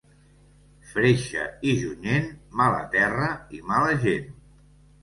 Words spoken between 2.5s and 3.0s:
mala